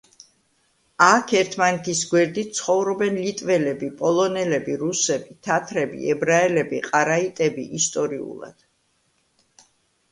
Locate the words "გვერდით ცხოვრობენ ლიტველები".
2.13-3.91